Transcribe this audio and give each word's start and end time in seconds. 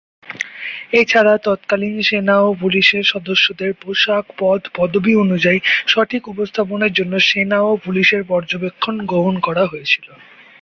এছাড়া, 0.93 1.33
তৎকালীন 1.45 1.95
সেনা 2.01 2.35
ও 2.41 2.49
পুলিশ 2.61 2.87
সদস্যদের 3.05 3.71
পোশাক, 3.81 4.25
পদ, 4.39 4.61
পদবী 4.75 5.13
অনুযায়ী 5.15 5.59
সঠিক 5.87 6.21
উপস্থাপনের 6.27 6.91
জন্য 6.93 7.13
সেনা 7.29 7.59
ও 7.61 7.71
পুলিশের 7.85 8.23
পর্যবেক্ষণ 8.25 8.95
গ্রহণ 9.05 9.35
করা 9.39 9.63
হয়েছিল। 9.65 10.07